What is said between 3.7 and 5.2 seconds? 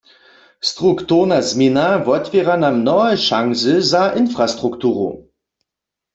za infrastrukturu.